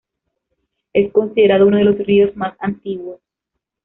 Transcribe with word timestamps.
Es 0.93 1.11
considerado 1.11 1.67
uno 1.67 1.77
de 1.77 1.83
los 1.83 1.95
ríos 1.95 2.35
más 2.35 2.55
antiguos. 2.57 3.19